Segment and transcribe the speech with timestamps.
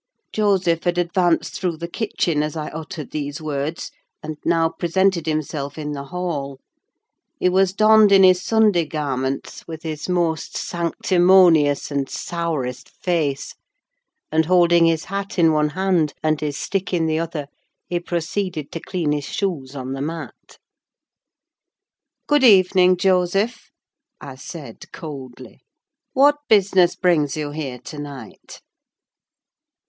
[0.33, 3.91] Joseph had advanced through the kitchen as I uttered these words,
[4.23, 6.59] and now presented himself in the hall.
[7.39, 13.53] He was donned in his Sunday garments, with his most sanctimonious and sourest face,
[14.31, 17.45] and, holding his hat in one hand, and his stick in the other,
[17.87, 20.57] he proceeded to clean his shoes on the mat.
[22.25, 23.69] "Good evening, Joseph,"
[24.19, 25.61] I said, coldly.
[26.13, 28.61] "What business brings you here to night?"